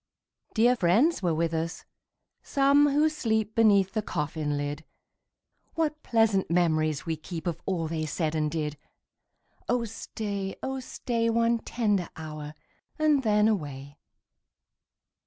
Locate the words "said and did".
8.07-8.79